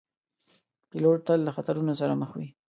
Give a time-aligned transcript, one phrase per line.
[0.89, 2.47] پیلوټ تل له خطرونو سره مخ وي.